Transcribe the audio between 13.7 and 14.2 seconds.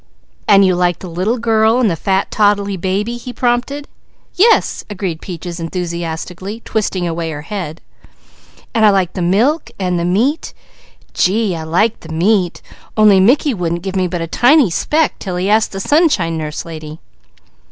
give me